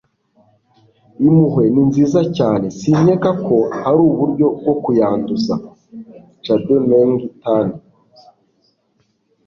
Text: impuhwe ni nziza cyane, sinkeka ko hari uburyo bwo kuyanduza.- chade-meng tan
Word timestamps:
impuhwe 1.27 1.63
ni 1.73 1.83
nziza 1.89 2.21
cyane, 2.37 2.65
sinkeka 2.79 3.29
ko 3.45 3.57
hari 3.81 3.99
uburyo 4.09 4.47
bwo 4.59 4.73
kuyanduza.- 4.83 5.53
chade-meng 6.43 7.15
tan 7.43 7.67